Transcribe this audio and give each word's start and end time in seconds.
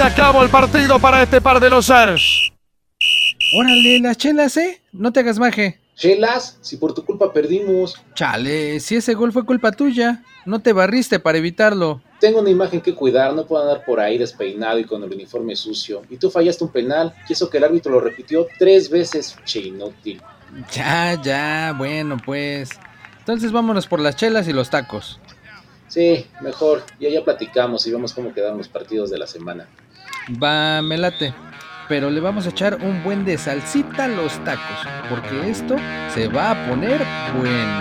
se 0.00 0.06
acabó 0.06 0.42
el 0.42 0.48
partido 0.48 0.98
para 0.98 1.22
este 1.22 1.42
par 1.42 1.60
de 1.60 1.68
losers. 1.68 2.50
Órale, 3.54 4.00
las 4.00 4.16
chelas, 4.16 4.56
¿eh? 4.56 4.80
No 4.92 5.12
te 5.12 5.20
hagas 5.20 5.38
maje. 5.38 5.78
Chelas, 5.94 6.56
si 6.62 6.78
por 6.78 6.94
tu 6.94 7.04
culpa 7.04 7.30
perdimos. 7.34 8.00
Chale, 8.14 8.80
si 8.80 8.96
ese 8.96 9.12
gol 9.12 9.30
fue 9.30 9.44
culpa 9.44 9.72
tuya, 9.72 10.22
no 10.46 10.60
te 10.60 10.72
barriste 10.72 11.20
para 11.20 11.36
evitarlo. 11.36 12.00
Tengo 12.18 12.40
una 12.40 12.48
imagen 12.48 12.80
que 12.80 12.94
cuidar, 12.94 13.34
no 13.34 13.44
puedo 13.44 13.62
andar 13.62 13.84
por 13.84 14.00
ahí 14.00 14.16
despeinado 14.16 14.78
y 14.78 14.84
con 14.84 15.02
el 15.04 15.12
uniforme 15.12 15.54
sucio. 15.54 16.00
Y 16.08 16.16
tú 16.16 16.30
fallaste 16.30 16.64
un 16.64 16.72
penal, 16.72 17.14
y 17.28 17.34
eso 17.34 17.50
que 17.50 17.58
el 17.58 17.64
árbitro 17.64 17.92
lo 17.92 18.00
repitió 18.00 18.46
tres 18.58 18.88
veces, 18.88 19.36
che 19.44 19.60
inútil. 19.60 20.22
Ya, 20.72 21.20
ya, 21.22 21.74
bueno, 21.76 22.16
pues. 22.24 22.70
Entonces 23.18 23.52
vámonos 23.52 23.86
por 23.86 24.00
las 24.00 24.16
chelas 24.16 24.48
y 24.48 24.54
los 24.54 24.70
tacos. 24.70 25.20
Sí, 25.90 26.24
mejor. 26.40 26.84
Ya 27.00 27.10
ya 27.10 27.24
platicamos 27.24 27.84
y 27.84 27.90
vemos 27.90 28.14
cómo 28.14 28.32
quedan 28.32 28.56
los 28.56 28.68
partidos 28.68 29.10
de 29.10 29.18
la 29.18 29.26
semana. 29.26 29.68
Va, 30.40 30.80
me 30.82 30.96
late. 30.96 31.34
Pero 31.88 32.10
le 32.10 32.20
vamos 32.20 32.46
a 32.46 32.50
echar 32.50 32.76
un 32.76 33.02
buen 33.02 33.24
de 33.24 33.36
salsita 33.36 34.04
a 34.04 34.08
los 34.08 34.32
tacos, 34.44 34.86
porque 35.10 35.50
esto 35.50 35.74
se 36.14 36.28
va 36.28 36.52
a 36.52 36.68
poner 36.68 37.00
bueno. 37.36 37.80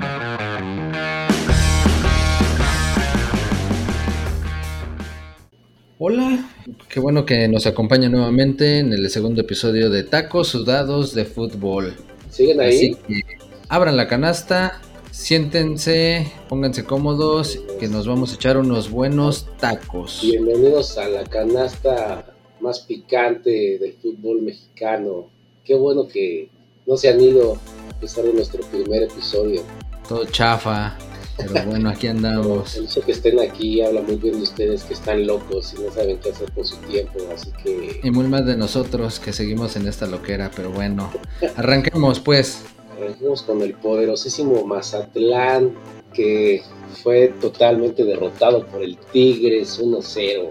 Hola, 5.99 6.49
qué 6.87 6.99
bueno 6.99 7.27
que 7.27 7.47
nos 7.47 7.67
acompaña 7.67 8.09
nuevamente 8.09 8.79
en 8.79 8.91
el 8.91 9.07
segundo 9.11 9.41
episodio 9.41 9.91
de 9.91 10.03
Tacos 10.03 10.47
Sudados 10.47 11.13
de 11.13 11.25
Fútbol. 11.25 11.93
¿Siguen 12.31 12.59
ahí? 12.59 12.69
Así 12.69 12.95
que 13.07 13.21
abran 13.67 13.95
la 13.97 14.07
canasta, 14.07 14.81
siéntense, 15.19 16.31
pónganse 16.47 16.85
cómodos, 16.85 17.59
que 17.77 17.89
nos 17.89 18.07
vamos 18.07 18.31
a 18.31 18.35
echar 18.35 18.57
unos 18.57 18.89
buenos 18.89 19.47
tacos. 19.59 20.21
Bienvenidos 20.23 20.97
a 20.97 21.09
la 21.09 21.23
canasta 21.25 22.33
más 22.61 22.79
picante 22.79 23.77
del 23.79 23.93
fútbol 24.01 24.41
mexicano. 24.41 25.27
Qué 25.65 25.75
bueno 25.75 26.07
que 26.07 26.49
no 26.87 26.95
se 26.95 27.09
han 27.09 27.19
ido 27.19 27.57
a 27.89 27.99
pesar 27.99 28.23
de 28.23 28.33
nuestro 28.33 28.61
primer 28.67 29.03
episodio. 29.03 29.61
Todo 30.07 30.25
chafa, 30.25 30.97
pero 31.37 31.65
bueno, 31.65 31.89
aquí 31.89 32.07
andamos. 32.07 32.77
El 32.77 32.85
hecho 32.85 33.01
que 33.01 33.11
estén 33.11 33.41
aquí 33.41 33.81
habla 33.81 34.01
muy 34.01 34.15
bien 34.15 34.37
de 34.37 34.43
ustedes 34.43 34.85
que 34.85 34.93
están 34.93 35.27
locos 35.27 35.75
y 35.77 35.81
no 35.81 35.91
saben 35.91 36.17
qué 36.19 36.29
hacer 36.29 36.49
con 36.53 36.65
su 36.65 36.77
tiempo, 36.77 37.19
así 37.35 37.51
que 37.61 37.99
Y 38.01 38.09
muy 38.09 38.25
más 38.27 38.45
de 38.45 38.55
nosotros 38.55 39.19
que 39.19 39.33
seguimos 39.33 39.75
en 39.75 39.85
esta 39.85 40.07
loquera, 40.07 40.49
pero 40.55 40.71
bueno, 40.71 41.11
arranquemos 41.57 42.21
pues. 42.21 42.63
Arranquemos 42.99 43.41
con 43.43 43.61
el 43.61 43.73
poderosísimo 43.73 44.65
Mazatlán 44.65 45.73
que 46.13 46.63
fue 47.03 47.33
totalmente 47.39 48.03
derrotado 48.03 48.65
por 48.65 48.81
el 48.81 48.97
Tigres 49.11 49.79
1-0. 49.79 50.49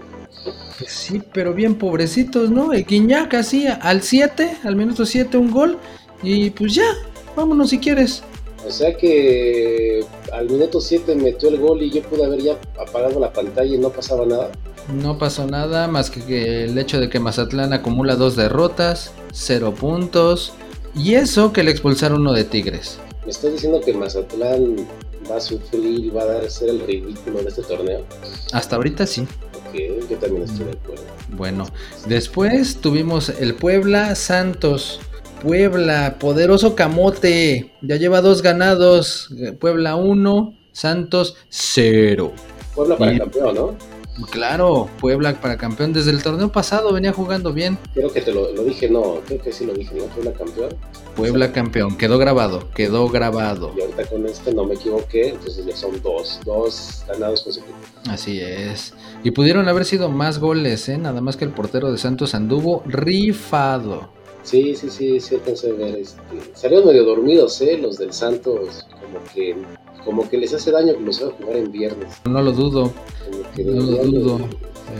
Pues 0.79 0.91
sí, 0.91 1.21
pero 1.33 1.53
bien 1.53 1.75
pobrecitos, 1.75 2.51
¿no? 2.51 2.73
El 2.73 2.85
Guiñac 2.85 3.35
así 3.35 3.67
al 3.67 4.03
7, 4.03 4.59
al 4.65 4.77
minuto 4.77 5.05
7 5.05 5.37
un 5.37 5.51
gol 5.51 5.79
y 6.23 6.51
pues 6.51 6.75
ya, 6.75 6.87
vámonos 7.37 7.71
si 7.71 7.79
quieres. 7.79 8.23
O 8.67 8.71
sea 8.71 8.97
que 8.97 10.05
al 10.33 10.49
minuto 10.49 10.81
7 10.81 11.15
metió 11.17 11.49
el 11.49 11.59
gol 11.59 11.83
y 11.83 11.91
yo 11.91 12.03
pude 12.03 12.25
haber 12.25 12.41
ya 12.41 12.59
apagado 12.79 13.19
la 13.19 13.33
pantalla 13.33 13.75
y 13.75 13.79
no 13.79 13.91
pasaba 13.91 14.27
nada. 14.27 14.51
No 14.93 15.19
pasó 15.19 15.47
nada 15.47 15.87
más 15.87 16.11
que 16.11 16.65
el 16.65 16.79
hecho 16.79 17.01
de 17.01 17.11
que 17.11 17.21
Mazatlán 17.21 17.73
acumula 17.73 18.17
dos 18.17 18.37
derrotas, 18.37 19.13
cero 19.33 19.75
puntos 19.79 20.55
y 20.99 21.15
eso 21.15 21.53
que 21.53 21.63
le 21.63 21.71
expulsaron 21.71 22.21
uno 22.21 22.33
de 22.33 22.45
Tigres. 22.45 22.99
Me 23.25 23.31
estás 23.31 23.53
diciendo 23.53 23.81
que 23.81 23.93
Mazatlán 23.93 24.87
va 25.31 25.37
a 25.37 25.41
sufrir 25.41 26.05
y 26.05 26.11
va 26.11 26.23
a 26.23 26.49
ser 26.49 26.71
el 26.71 26.81
ridículo 26.81 27.43
de 27.43 27.49
este 27.49 27.63
torneo. 27.63 28.05
Hasta 28.53 28.77
ahorita 28.77 29.07
sí. 29.07 29.23
Ok, 29.69 30.09
yo 30.11 30.17
también 30.17 30.45
estoy 30.45 30.67
de 30.67 30.73
acuerdo. 30.73 31.03
Bueno, 31.31 31.67
después 32.07 32.77
tuvimos 32.77 33.29
el 33.29 33.55
Puebla 33.55 34.15
Santos. 34.15 35.01
Puebla, 35.43 36.17
poderoso 36.19 36.75
camote. 36.75 37.73
Ya 37.83 37.97
lleva 37.97 38.21
dos 38.23 38.43
ganados. 38.43 39.29
Puebla 39.61 39.95
1, 39.95 40.55
Santos 40.73 41.37
0. 41.51 42.33
Puebla 42.75 42.97
para 42.97 43.11
Bien. 43.11 43.23
campeón, 43.23 43.55
¿no? 43.55 43.98
Claro, 44.31 44.89
Puebla 45.01 45.41
para 45.41 45.57
campeón. 45.57 45.93
Desde 45.93 46.11
el 46.11 46.23
torneo 46.23 46.51
pasado 46.51 46.93
venía 46.93 47.13
jugando 47.13 47.53
bien. 47.53 47.79
Creo 47.95 48.13
que 48.13 48.21
te 48.21 48.33
lo, 48.33 48.53
lo 48.53 48.65
dije, 48.65 48.89
no, 48.91 49.21
creo 49.27 49.41
que 49.41 49.53
sí 49.53 49.65
lo 49.65 49.75
dije, 49.75 49.95
¿no? 49.95 50.05
Puebla 50.07 50.33
campeón. 50.33 50.77
Puebla 51.17 51.53
campeón. 51.53 51.97
Quedó 51.97 52.19
grabado, 52.19 52.71
quedó 52.75 53.09
grabado. 53.09 53.73
Y 53.77 53.81
ahorita 53.81 54.07
con 54.07 54.27
este 54.27 54.53
no 54.53 54.65
me 54.65 54.75
equivoqué, 54.75 55.31
entonces 55.31 55.65
ya 55.67 55.77
son 55.77 56.01
dos, 56.03 56.41
dos 56.45 57.05
ganados 57.09 57.43
consecutivos. 57.43 57.81
Así 58.09 58.41
es. 58.41 58.95
Y 59.23 59.31
pudieron 59.31 59.69
haber 59.69 59.85
sido 59.85 60.09
más 60.09 60.39
goles, 60.39 60.89
¿eh? 60.89 60.99
Nada 60.99 61.21
más 61.21 61.37
que 61.37 61.45
el 61.45 61.51
portero 61.51 61.91
de 61.91 61.99
Santos 61.99 62.35
anduvo 62.35 62.83
rifado. 62.87 64.11
Sí, 64.43 64.75
sí, 64.77 64.89
sí, 64.89 65.21
sí 65.21 65.35
alcancé 65.35 65.71
a 65.71 65.75
ver. 65.75 65.97
Este, 65.97 66.21
salieron 66.55 66.87
medio 66.87 67.05
dormidos, 67.05 67.61
¿eh? 67.61 67.77
Los 67.77 67.99
del 67.99 68.13
Santos, 68.13 68.87
como 68.91 69.23
que, 69.35 69.57
como 70.05 70.29
que 70.29 70.39
les 70.39 70.55
hace 70.55 70.71
daño 70.71 70.95
que 70.95 71.03
los 71.03 71.21
van 71.21 71.31
a 71.31 71.33
jugar 71.35 71.57
en 71.57 71.73
viernes. 71.73 72.15
No 72.25 72.41
lo 72.41 72.53
dudo. 72.53 72.93
No 73.65 73.81
lo 73.83 73.97
de- 73.99 74.05
dudo. 74.05 74.41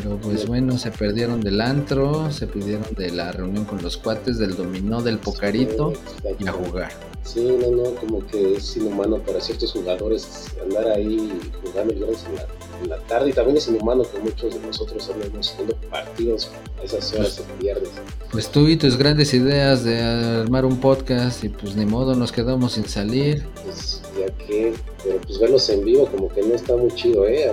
Pero 0.03 0.19
pues 0.19 0.47
bueno, 0.47 0.77
se 0.77 0.91
perdieron 0.91 1.41
del 1.41 1.63
antro, 1.63 2.31
se 2.31 2.47
perdieron 2.47 2.85
de 2.95 3.11
la 3.11 3.33
reunión 3.33 3.65
con 3.65 3.81
los 3.83 3.97
cuates, 3.97 4.39
del 4.39 4.55
dominó, 4.55 5.01
del 5.01 5.19
pocarito 5.19 5.95
y 6.39 6.47
a 6.47 6.53
jugar. 6.53 6.93
Sí, 7.25 7.41
no, 7.59 7.71
no, 7.71 7.95
como 7.95 8.27
que 8.27 8.57
es 8.57 8.77
inhumano 8.77 9.19
para 9.19 9.41
ciertos 9.41 9.73
jugadores 9.73 10.49
andar 10.63 10.89
ahí 10.89 11.33
jugando 11.65 11.93
el 11.95 11.99
viernes 12.01 12.25
en 12.29 12.35
la, 12.37 12.47
en 12.83 12.89
la 12.91 12.99
tarde 13.07 13.31
y 13.31 13.33
también 13.33 13.57
es 13.57 13.69
inhumano 13.69 14.03
que 14.03 14.19
muchos 14.19 14.55
de 14.55 14.61
nosotros 14.67 15.09
andemos 15.11 15.53
haciendo 15.53 15.75
partidos 15.91 16.51
a 16.79 16.85
esas 16.85 17.11
horas 17.15 17.39
el 17.39 17.59
viernes. 17.59 17.89
Pues 18.31 18.51
tú 18.51 18.69
y 18.69 18.77
tus 18.77 18.99
grandes 18.99 19.33
ideas 19.33 19.85
de 19.85 20.01
armar 20.01 20.67
un 20.67 20.79
podcast 20.81 21.43
y 21.45 21.49
pues 21.49 21.77
ni 21.77 21.87
modo 21.87 22.15
nos 22.15 22.31
quedamos 22.31 22.75
sin 22.75 22.87
salir. 22.87 23.47
Pues 23.65 24.03
ya 24.19 24.27
que, 24.47 24.75
pero 25.03 25.19
pues 25.23 25.39
verlos 25.41 25.69
en 25.71 25.83
vivo 25.83 26.07
como 26.07 26.29
que 26.29 26.43
no 26.43 26.55
está 26.55 26.77
muy 26.77 26.91
chido, 26.95 27.27
¿eh? 27.27 27.51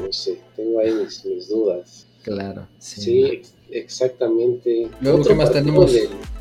No 0.00 0.12
sé, 0.12 0.38
tengo 0.56 0.80
ahí 0.80 0.92
mis, 0.92 1.24
mis 1.24 1.48
dudas. 1.48 2.06
Claro, 2.22 2.66
sí. 2.78 3.00
Sí, 3.02 3.24
ex- 3.24 3.54
exactamente. 3.70 4.88
Luego, 5.00 5.22
¿qué 5.22 5.34
más 5.34 5.52
tenemos? 5.52 5.92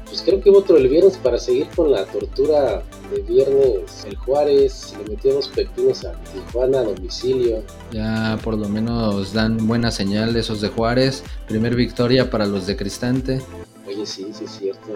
pues 0.06 0.22
creo 0.22 0.40
que 0.40 0.50
hubo 0.52 0.60
otro 0.60 0.78
el 0.78 0.88
viernes 0.88 1.18
para 1.18 1.38
seguir 1.40 1.68
con 1.76 1.92
la 1.92 2.06
tortura 2.06 2.84
de 3.12 3.22
viernes. 3.22 4.06
El 4.06 4.16
Juárez 4.16 4.94
le 5.04 5.10
metió 5.16 5.34
dos 5.34 5.48
pepinos 5.50 6.06
a 6.06 6.14
Tijuana 6.32 6.80
a 6.80 6.84
domicilio. 6.84 7.64
Ya 7.92 8.40
por 8.44 8.56
lo 8.56 8.70
menos 8.70 9.34
dan 9.34 9.68
buena 9.68 9.90
señal 9.92 10.36
esos 10.36 10.62
de 10.62 10.70
Juárez. 10.70 11.24
Primer 11.48 11.76
victoria 11.76 12.30
para 12.30 12.46
los 12.46 12.68
de 12.68 12.76
Cristante. 12.76 13.42
Oye, 13.88 14.06
sí, 14.06 14.28
sí 14.32 14.46
es 14.46 14.52
cierto, 14.52 14.88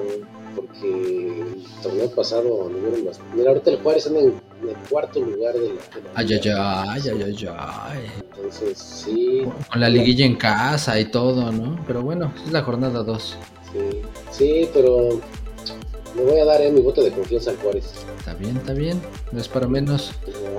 porque 0.56 1.44
torneo 1.82 2.10
pasado 2.12 2.70
bastante. 3.06 3.36
Mira, 3.36 3.50
ahorita 3.50 3.72
el 3.72 3.78
Juárez 3.78 4.08
anda 4.08 4.20
en, 4.20 4.28
en 4.62 4.70
el 4.70 4.76
cuarto 4.90 5.20
lugar 5.20 5.54
de 5.54 5.60
la. 5.60 5.68
de 5.68 6.04
la 6.04 6.12
Ay, 6.16 6.34
ay, 6.34 7.12
ay, 7.12 7.24
ay, 7.24 7.50
ay. 7.58 8.12
Entonces, 8.36 8.78
sí, 8.78 9.44
Con 9.72 9.80
la 9.80 9.90
liguilla 9.90 10.26
en 10.26 10.36
casa 10.36 11.00
y 11.00 11.06
todo, 11.06 11.52
¿no? 11.52 11.84
Pero 11.88 12.02
bueno, 12.02 12.34
es 12.46 12.52
la 12.52 12.62
jornada 12.64 13.04
2. 13.04 13.38
sí, 13.72 14.02
sí, 14.32 14.70
pero 14.74 15.20
le 16.16 16.24
voy 16.24 16.40
a 16.40 16.46
dar 16.46 16.62
eh, 16.62 16.72
mi 16.72 16.82
voto 16.82 17.04
de 17.04 17.12
confianza 17.12 17.52
al 17.52 17.58
Juárez. 17.58 17.86
Está 18.18 18.34
bien, 18.34 18.58
está 18.58 18.74
bien. 18.74 19.02
No 19.32 19.40
es 19.40 19.48
para 19.48 19.68
menos. 19.68 20.12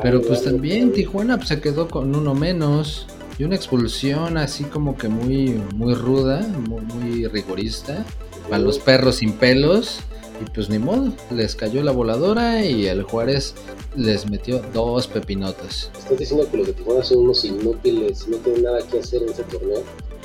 Pero 0.02 0.19
a 0.19 0.22
pues 0.22 0.44
también 0.44 0.92
Tijuana 0.92 1.37
pues, 1.37 1.48
se 1.48 1.60
quedó 1.60 1.88
con 1.88 2.14
uno 2.14 2.34
menos. 2.34 3.06
Y 3.38 3.44
una 3.44 3.56
expulsión 3.56 4.37
así 4.37 4.64
como 4.64 4.97
que 4.97 5.08
muy, 5.08 5.60
muy 5.75 5.94
ruda, 5.94 6.41
muy, 6.41 6.82
muy 6.82 7.26
rigorista. 7.26 8.04
Para 8.48 8.58
los 8.62 8.78
perros 8.78 9.16
sin 9.16 9.32
pelos. 9.32 10.00
Y 10.40 10.50
pues 10.50 10.70
ni 10.70 10.78
modo, 10.78 11.12
les 11.30 11.54
cayó 11.54 11.82
la 11.82 11.92
voladora 11.92 12.64
y 12.64 12.86
el 12.86 13.02
Juárez 13.02 13.54
les 13.96 14.28
metió 14.30 14.62
dos 14.72 15.06
pepinotas. 15.06 15.90
Estás 15.98 16.19
diciendo 16.19 16.48
que 16.50 16.56
los 16.56 16.66
de 16.69 16.72
Tijuana 16.72 17.02
son 17.04 17.19
unos 17.19 17.44
inútiles, 17.44 18.26
no 18.28 18.37
tienen 18.38 18.62
nada 18.62 18.78
que 18.90 19.00
hacer 19.00 19.22
en 19.22 19.28
este 19.28 19.42
torneo. 19.44 19.82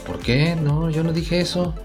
¿Por 0.08 0.20
qué? 0.20 0.56
No, 0.56 0.90
yo 0.90 1.04
no 1.04 1.12
dije 1.14 1.40
eso. 1.42 1.74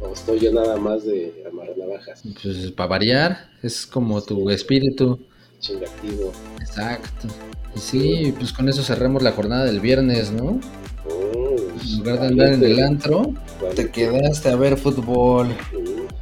O 0.00 0.12
estoy 0.12 0.38
yo 0.38 0.52
nada 0.52 0.76
más 0.76 1.04
de 1.04 1.42
amarrar 1.50 1.76
navajas, 1.76 2.22
Pues 2.40 2.70
para 2.70 2.88
variar, 2.88 3.48
es 3.64 3.84
como 3.84 4.22
tu 4.22 4.48
espíritu. 4.48 5.18
chingativo. 5.58 6.30
Exacto. 6.60 7.26
Y 7.74 7.80
sí, 7.80 8.32
pues 8.38 8.52
con 8.52 8.68
eso 8.68 8.84
cerramos 8.84 9.24
la 9.24 9.32
jornada 9.32 9.64
del 9.64 9.80
viernes, 9.80 10.30
¿no? 10.30 10.52
Mm, 10.52 11.80
En 11.82 11.98
lugar 11.98 12.20
de 12.20 12.26
andar 12.28 12.52
en 12.52 12.62
el 12.62 12.80
antro, 12.80 13.34
valiente. 13.60 13.84
te 13.86 13.90
quedaste 13.90 14.50
a 14.50 14.54
ver 14.54 14.76
fútbol. 14.76 15.48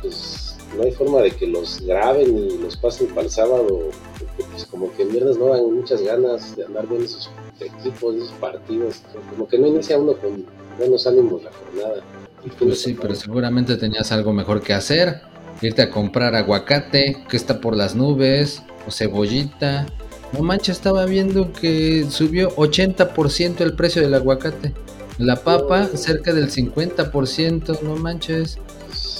Pues 0.00 0.35
no 0.76 0.84
hay 0.84 0.92
forma 0.92 1.22
de 1.22 1.30
que 1.30 1.46
los 1.46 1.80
graben 1.80 2.36
y 2.36 2.58
los 2.58 2.76
pasen 2.76 3.08
para 3.08 3.22
el 3.22 3.30
sábado. 3.30 3.90
Porque 4.18 4.44
pues 4.50 4.66
como 4.66 4.92
que 4.94 5.02
en 5.02 5.10
viernes 5.10 5.38
no 5.38 5.46
dan 5.46 5.74
muchas 5.74 6.02
ganas 6.02 6.56
de 6.56 6.64
andar 6.64 6.86
viendo 6.86 7.06
esos 7.06 7.30
equipos, 7.60 8.14
esos 8.16 8.32
partidos. 8.32 9.02
Como 9.30 9.48
que 9.48 9.58
no 9.58 9.66
inicia 9.66 9.98
uno 9.98 10.14
con 10.14 10.44
buenos 10.78 11.06
ánimos 11.06 11.42
la 11.42 11.50
jornada. 11.52 12.02
El 12.44 12.50
Pues 12.52 12.82
sí, 12.82 12.96
pero 13.00 13.14
seguramente 13.14 13.76
tenías 13.76 14.12
algo 14.12 14.32
mejor 14.32 14.62
que 14.62 14.72
hacer. 14.72 15.22
Irte 15.62 15.82
a 15.82 15.90
comprar 15.90 16.34
aguacate, 16.34 17.24
que 17.28 17.36
está 17.36 17.60
por 17.60 17.76
las 17.76 17.94
nubes, 17.94 18.62
o 18.86 18.90
cebollita. 18.90 19.86
No 20.32 20.42
manches, 20.42 20.76
estaba 20.76 21.06
viendo 21.06 21.52
que 21.52 22.06
subió 22.10 22.50
80% 22.56 23.60
el 23.60 23.74
precio 23.74 24.02
del 24.02 24.14
aguacate. 24.14 24.74
La 25.18 25.36
papa 25.36 25.86
cerca 25.94 26.34
del 26.34 26.50
50%, 26.50 27.80
no 27.80 27.96
manches. 27.96 28.58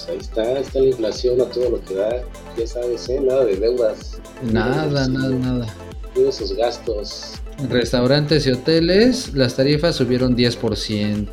Pues 0.06 0.08
ahí 0.08 0.18
está, 0.18 0.58
está 0.60 0.78
la 0.80 0.86
inflación 0.86 1.40
a 1.40 1.44
todo 1.46 1.70
lo 1.70 1.84
que 1.84 1.94
da. 1.94 2.22
Ya 2.56 2.66
sabes, 2.66 3.08
¿eh? 3.08 3.20
Nada 3.20 3.44
de 3.44 3.56
deudas. 3.56 4.18
Nada, 4.42 5.08
nada, 5.08 5.30
nada. 5.34 5.66
Cuida 6.14 6.28
esos 6.30 6.52
gastos. 6.54 7.32
Restaurantes 7.68 8.46
y 8.46 8.50
hoteles, 8.52 9.34
las 9.34 9.56
tarifas 9.56 9.96
subieron 9.96 10.36
10%. 10.36 11.28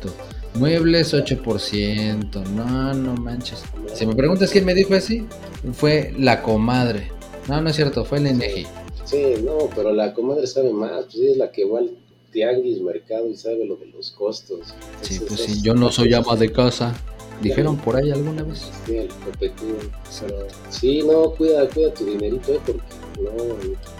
Muebles 0.54 1.12
8%. 1.14 2.44
No, 2.50 2.94
no 2.94 3.14
manches. 3.14 3.62
Si 3.92 4.06
me 4.06 4.14
preguntas 4.14 4.50
quién 4.50 4.64
me 4.64 4.74
dijo 4.74 4.94
así, 4.94 5.26
fue 5.72 6.14
la 6.18 6.42
comadre. 6.42 7.10
No, 7.48 7.60
no 7.60 7.70
es 7.70 7.76
cierto, 7.76 8.04
fue 8.04 8.18
el 8.18 8.28
INEGI. 8.28 8.66
Sí, 9.04 9.22
no, 9.44 9.68
pero 9.74 9.92
la 9.92 10.14
comadre 10.14 10.46
sabe 10.46 10.72
más. 10.72 11.04
Pues 11.04 11.16
es 11.16 11.36
la 11.36 11.50
que 11.52 11.64
va 11.64 11.80
al 11.80 11.90
tianguis, 12.32 12.80
mercado 12.80 13.28
y 13.28 13.36
sabe 13.36 13.66
lo 13.66 13.76
de 13.76 13.86
los 13.86 14.10
costos. 14.12 14.60
Sí, 15.02 15.20
pues 15.20 15.40
es- 15.40 15.46
sí, 15.46 15.62
yo 15.62 15.74
no 15.74 15.92
soy 15.92 16.14
ama 16.14 16.34
de 16.36 16.50
casa. 16.50 16.94
Dijeron 17.42 17.76
por 17.76 17.96
ahí 17.96 18.10
alguna 18.10 18.42
vez. 18.42 18.70
Sí, 18.86 18.96
el. 18.96 19.08
Pero 19.38 19.52
sí, 20.70 21.02
no, 21.02 21.30
cuida, 21.30 21.68
cuida 21.68 21.92
tu 21.92 22.04
dinerito, 22.04 22.52
¿eh? 22.54 22.60
porque 22.64 22.82
no, 23.22 23.30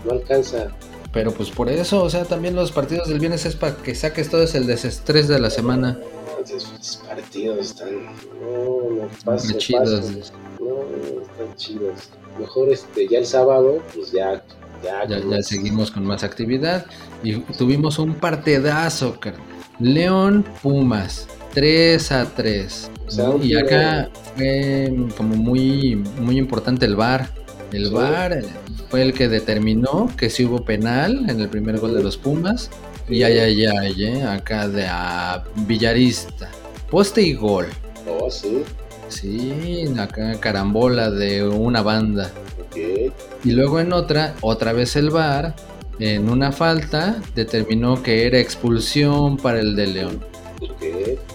no 0.05 0.13
alcanza. 0.13 0.69
Pero 1.13 1.33
pues 1.33 1.51
por 1.51 1.69
eso, 1.69 2.03
o 2.03 2.11
sea, 2.11 2.25
también 2.25 2.57
los 2.57 2.73
partidos 2.73 3.09
del 3.09 3.21
viernes 3.21 3.47
es 3.47 3.55
para 3.55 3.77
que 3.77 3.95
saques 3.95 4.29
todo 4.31 4.43
ese 4.43 4.61
desestrés 4.61 5.29
de 5.29 5.39
la 5.39 5.51
semana. 5.51 5.99
Esos 6.45 7.03
partidos 7.07 7.59
están. 7.59 8.05
No, 8.41 8.91
no, 8.91 9.09
paso, 9.25 9.49
Muy 9.49 9.59
chidos. 9.59 10.01
paso. 10.01 10.33
No, 10.61 11.23
están 11.23 11.57
chidos. 11.57 12.11
Mejor 12.39 12.69
este, 12.71 13.07
ya 13.09 13.19
el 13.19 13.27
sábado, 13.27 13.81
pues 13.95 14.13
ya. 14.13 14.43
Ya, 14.83 15.07
Ya, 15.07 15.43
seguimos 15.43 15.91
con 15.91 16.05
más 16.05 16.25
actividad. 16.25 16.85
Y 17.23 17.39
tuvimos 17.41 17.99
un 17.99 18.15
partidazo, 18.15 19.19
carnal. 19.19 19.43
León 19.81 20.45
Pumas, 20.63 21.27
3 21.55 22.13
a 22.13 22.25
3. 22.35 22.91
O 23.07 23.11
sea, 23.11 23.25
¿no? 23.25 23.35
un 23.37 23.45
Y 23.45 23.55
acá 23.55 24.11
fue 24.37 24.93
como 25.17 25.37
muy, 25.37 25.97
muy 26.21 26.37
importante 26.39 26.85
el 26.87 26.97
VAR. 26.97 27.29
El 27.73 27.87
Sí. 27.87 27.93
VAR 27.93 28.43
fue 28.91 29.03
el 29.03 29.13
que 29.15 29.29
determinó 29.29 30.11
que 30.17 30.31
sí 30.31 30.45
hubo 30.45 30.65
penal 30.65 31.29
en 31.29 31.41
el 31.41 31.49
primer 31.49 31.79
gol 31.79 31.95
de 31.95 32.03
los 32.03 32.17
Pumas. 32.17 32.71
Y 33.09 33.23
ay, 33.23 33.39
ay, 33.39 33.67
ay, 33.67 34.05
eh, 34.05 34.23
acá 34.25 34.69
de 34.69 34.87
a 34.89 35.45
Villarista. 35.67 36.51
Poste 36.91 37.23
y 37.23 37.35
gol. 37.35 37.67
Oh, 38.09 38.31
sí. 38.31 38.63
Sí, 39.09 39.85
acá 39.99 40.39
carambola 40.41 41.11
de 41.11 41.47
una 41.47 41.83
banda. 41.83 42.31
Ok. 42.61 43.13
Y 43.45 43.51
luego 43.53 43.81
en 43.81 43.93
otra, 43.93 44.35
otra 44.41 44.73
vez 44.73 44.97
el 44.97 45.11
VAR, 45.11 45.55
en 45.99 46.29
una 46.29 46.51
falta, 46.51 47.17
determinó 47.35 48.03
que 48.03 48.27
era 48.27 48.39
expulsión 48.39 49.37
para 49.37 49.61
el 49.61 49.77
de 49.77 49.87
León. 49.87 50.21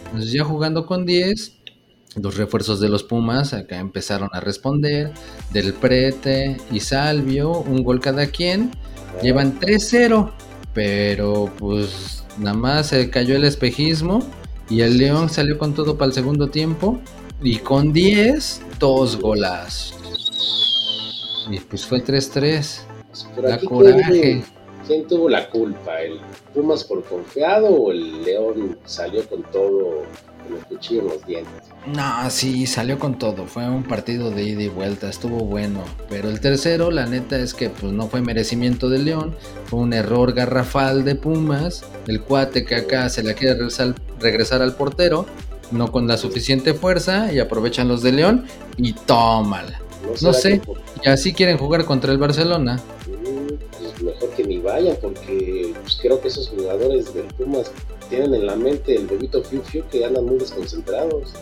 Entonces 0.06 0.32
ya 0.32 0.44
jugando 0.44 0.86
con 0.86 1.06
10, 1.06 1.60
los 2.16 2.38
refuerzos 2.38 2.80
de 2.80 2.90
los 2.90 3.04
Pumas 3.04 3.54
acá 3.54 3.78
empezaron 3.78 4.30
a 4.34 4.40
responder. 4.40 5.12
Del 5.54 5.74
Prete 5.74 6.58
y 6.72 6.80
Salvio, 6.80 7.52
un 7.52 7.84
gol 7.84 8.00
cada 8.00 8.28
quien. 8.28 8.72
Llevan 9.22 9.60
3-0, 9.60 10.32
pero 10.74 11.52
pues 11.58 12.24
nada 12.38 12.58
más 12.58 12.88
se 12.88 13.10
cayó 13.10 13.36
el 13.36 13.44
espejismo 13.44 14.20
y 14.70 14.82
el 14.82 14.98
León 14.98 15.30
salió 15.30 15.58
con 15.58 15.74
todo 15.74 15.98
para 15.98 16.08
el 16.08 16.14
segundo 16.14 16.50
tiempo. 16.50 17.00
Y 17.42 17.58
con 17.58 17.94
10, 17.94 18.62
dos 18.80 19.18
golas. 19.18 19.94
Y 21.50 21.60
pues 21.60 21.86
fue 21.86 22.04
3-3. 22.04 22.82
Pero 23.36 23.48
Da 23.48 23.60
coraje. 23.60 24.12
¿quién, 24.12 24.44
quién 24.90 25.08
tuvo 25.08 25.30
la 25.30 25.48
culpa? 25.50 26.02
¿El 26.02 26.20
Pumas 26.54 26.84
por 26.84 27.04
confiado 27.04 27.68
o 27.68 27.92
el 27.92 28.24
León 28.24 28.80
salió 28.86 29.24
con 29.30 29.44
todo, 29.44 30.04
con 30.44 30.58
el 30.58 30.64
cuchillo 30.66 31.02
en 31.02 31.08
los 31.10 31.26
dientes? 31.28 31.70
No, 31.86 32.30
sí, 32.32 32.66
salió 32.66 32.98
con 32.98 33.20
todo. 33.20 33.46
Fue 33.46 33.70
un 33.70 33.84
partido 33.84 34.32
de 34.32 34.44
ida 34.44 34.64
y 34.64 34.68
vuelta, 34.68 35.08
estuvo 35.08 35.46
bueno. 35.46 35.84
Pero 36.10 36.30
el 36.30 36.40
tercero, 36.40 36.90
la 36.90 37.06
neta 37.06 37.38
es 37.38 37.54
que 37.54 37.70
pues 37.70 37.94
no 37.94 38.08
fue 38.08 38.22
merecimiento 38.22 38.90
de 38.90 38.98
León, 38.98 39.36
fue 39.66 39.80
un 39.80 39.94
error 39.94 40.34
garrafal 40.34 41.06
de 41.06 41.14
Pumas. 41.14 41.86
El 42.08 42.22
cuate 42.24 42.66
que 42.66 42.76
acá 42.76 43.10
se 43.10 43.22
le 43.22 43.36
quiere 43.36 43.54
regresar, 43.54 43.94
regresar 44.20 44.64
al 44.64 44.76
portero, 44.76 45.28
no 45.70 45.92
con 45.92 46.08
la 46.08 46.18
suficiente 46.18 46.74
fuerza, 46.74 47.32
y 47.32 47.38
aprovechan 47.38 47.88
los 47.88 48.02
de 48.02 48.12
León 48.12 48.46
y 48.76 48.94
tómala. 48.94 49.80
No 50.04 50.34
será 50.34 50.34
sé. 50.34 50.62
Y 51.06 51.10
así 51.10 51.32
quieren 51.32 51.60
jugar 51.60 51.86
contra 51.86 52.12
el 52.12 52.18
Barcelona. 52.18 52.82
Porque 55.02 55.74
pues, 55.82 56.00
creo 56.02 56.22
que 56.22 56.28
esos 56.28 56.50
jugadores 56.50 57.14
del 57.14 57.26
Pumas 57.26 57.72
tienen 58.10 58.34
en 58.34 58.46
la 58.46 58.56
mente 58.56 58.96
el 58.96 59.08
bebito 59.08 59.44
Fiu 59.44 59.62
Fiu 59.62 59.84
que 59.92 60.06
andan 60.06 60.26
muy 60.26 60.38
desconcentrados. 60.38 61.34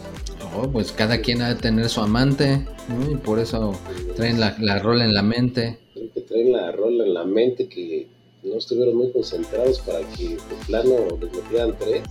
Oh, 0.56 0.68
pues 0.70 0.92
cada 0.92 1.22
quien 1.22 1.42
ha 1.42 1.50
de 1.50 1.56
tener 1.56 1.90
su 1.90 2.02
amante, 2.02 2.66
¿no? 2.88 3.12
y 3.12 3.16
por 3.16 3.40
eso 3.40 3.74
traen 4.16 4.40
la, 4.40 4.56
la 4.60 4.80
rola 4.80 5.06
en 5.06 5.14
la 5.14 5.22
mente. 5.22 5.80
Creo 5.94 6.12
que 6.14 6.22
traen 6.22 6.52
la 6.52 6.72
rola 6.72 7.06
en 7.06 7.14
la 7.14 7.26
mente 7.26 7.68
que 7.68 8.08
no 8.44 8.58
estuvieron 8.58 8.96
muy 8.96 9.12
concentrados 9.12 9.80
para 9.80 10.00
que 10.16 10.30
de 10.30 10.66
plano 10.68 10.96
les 11.20 11.32
metieran 11.32 11.76
tres. 11.80 12.04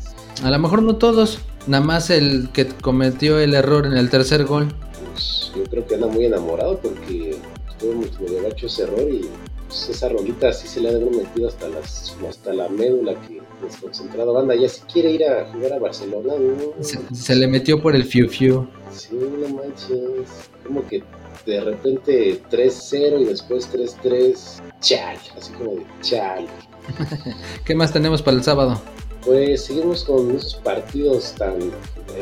A 0.43 0.51
lo 0.51 0.59
mejor 0.59 0.83
no 0.83 0.97
todos, 0.97 1.39
nada 1.67 1.85
más 1.85 2.11
el 2.11 2.51
que 2.53 2.67
cometió 2.67 3.39
el 3.39 3.55
error 3.55 3.87
en 3.87 3.97
el 3.97 4.11
tercer 4.11 4.45
gol. 4.45 4.69
Pues, 5.13 5.53
yo 5.57 5.65
creo 5.65 5.87
que 5.87 5.95
anda 5.95 6.09
muy 6.09 6.27
enamorado 6.27 6.79
porque 6.79 7.37
estuvo 7.71 7.93
muy 7.95 8.09
gacho 8.43 8.67
ese 8.67 8.83
error 8.83 9.09
y 9.11 9.27
pues, 9.67 9.89
esa 9.89 10.09
rolita 10.09 10.53
sí 10.53 10.69
se 10.69 10.81
le 10.81 10.89
ha 10.89 10.93
de 10.93 11.03
haber 11.03 11.17
metido 11.17 11.49
hasta, 11.49 11.69
las, 11.69 12.17
hasta 12.29 12.53
la 12.53 12.69
médula 12.69 13.15
que 13.23 13.41
desconcentrado 13.63 14.33
banda 14.33 14.55
ya 14.55 14.69
si 14.69 14.81
quiere 14.83 15.11
ir 15.13 15.25
a 15.25 15.51
jugar 15.53 15.73
a 15.75 15.79
Barcelona, 15.79 16.35
¿no? 16.39 16.85
Se, 16.85 16.99
se 17.15 17.35
le 17.35 17.47
metió 17.47 17.81
por 17.81 17.95
el 17.95 18.05
fiu 18.05 18.29
fiu. 18.29 18.67
Sí, 18.93 19.15
no 19.15 19.49
manches. 19.49 20.29
Como 20.65 20.87
que 20.87 21.03
de 21.47 21.61
repente 21.61 22.43
3-0 22.51 23.21
y 23.21 23.25
después 23.25 23.73
3-3. 23.73 24.63
Chal, 24.81 25.17
así 25.37 25.53
como 25.53 25.77
de 25.77 25.87
chal. 26.03 26.47
¿Qué 27.65 27.75
más 27.75 27.93
tenemos 27.93 28.23
para 28.23 28.37
el 28.37 28.43
sábado? 28.43 28.81
Pues 29.25 29.65
seguimos 29.65 30.05
con 30.05 30.31
esos 30.37 30.55
partidos 30.57 31.35
tan 31.37 31.59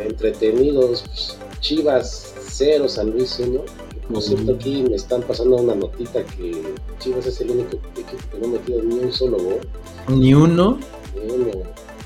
entretenidos. 0.06 1.38
Chivas 1.60 2.34
0, 2.50 2.88
San 2.88 3.10
Luis 3.10 3.38
1. 3.38 3.62
Por 4.12 4.22
cierto, 4.22 4.52
aquí 4.52 4.84
me 4.88 4.96
están 4.96 5.22
pasando 5.22 5.56
una 5.56 5.74
notita 5.74 6.22
que 6.24 6.62
Chivas 6.98 7.26
es 7.26 7.40
el 7.40 7.50
único 7.50 7.76
equipo 7.92 8.22
que 8.30 8.38
no 8.38 8.46
ha 8.46 8.50
metido 8.50 8.82
ni 8.82 8.98
un 8.98 9.12
solo 9.12 9.38
gol. 9.38 9.60
Ni 10.08 10.34
uno. 10.34 10.78
Ni 11.14 11.32
uno. 11.32 11.50